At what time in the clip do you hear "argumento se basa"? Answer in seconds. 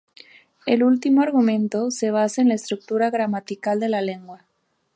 1.21-2.41